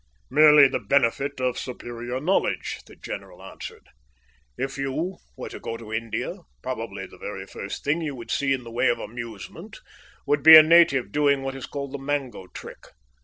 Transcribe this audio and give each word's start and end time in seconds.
"Merely 0.31 0.67
the 0.67 0.79
benefit 0.79 1.39
of 1.39 1.59
superior 1.59 2.19
knowledge," 2.19 2.79
the 2.87 2.95
general 2.95 3.43
answered. 3.43 3.85
"If 4.57 4.75
you 4.75 5.19
were 5.37 5.49
to 5.49 5.59
go 5.59 5.77
to 5.77 5.93
India, 5.93 6.37
probably 6.63 7.05
the 7.05 7.19
very 7.19 7.45
first 7.45 7.83
thing 7.83 8.01
you 8.01 8.15
would 8.15 8.31
see 8.31 8.51
in 8.51 8.63
the 8.63 8.71
way 8.71 8.89
of 8.89 8.97
amusement 8.97 9.77
would 10.25 10.41
be 10.41 10.55
a 10.57 10.63
native 10.63 11.11
doing 11.11 11.43
what 11.43 11.53
is 11.53 11.67
called 11.67 11.91
the 11.91 11.99
mango 11.99 12.47
trick. 12.47 12.83